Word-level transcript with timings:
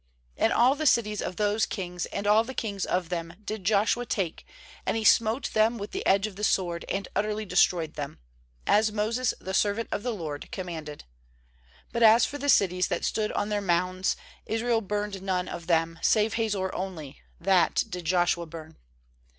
^And 0.35 0.49
all 0.51 0.73
the 0.73 0.87
cities 0.87 1.21
of 1.21 1.35
those 1.35 1.67
kings, 1.67 2.07
and 2.07 2.25
all 2.25 2.43
the 2.43 2.55
kings 2.55 2.85
of 2.87 3.09
them, 3.09 3.35
did 3.45 3.63
Joshua 3.63 4.03
take, 4.03 4.47
and 4.83 4.97
he 4.97 5.03
smote 5.03 5.53
them 5.53 5.77
with 5.77 5.91
the 5.91 6.03
edge 6.07 6.25
of 6.25 6.37
the 6.37 6.43
sword, 6.43 6.85
and 6.89 7.07
utterly 7.15 7.45
de 7.45 7.55
stroyed 7.55 7.93
them; 7.93 8.17
as 8.65 8.91
Moses 8.91 9.35
the 9.39 9.53
servant 9.53 9.89
of 9.91 10.01
the 10.01 10.09
LORD 10.11 10.49
commanded. 10.51 11.03
13But 11.93 12.01
as 12.01 12.25
for 12.25 12.39
the 12.39 12.49
cities 12.49 12.87
that 12.87 13.05
stood 13.05 13.31
on 13.33 13.49
their 13.49 13.61
mounds, 13.61 14.15
Israel 14.47 14.81
burned 14.81 15.21
none 15.21 15.47
of 15.47 15.67
them, 15.67 15.99
save 16.01 16.33
Hazor 16.33 16.73
only— 16.73 17.21
that 17.49 17.83
did 17.87 18.05
Joshua 18.05 18.47
burn. 18.47 18.77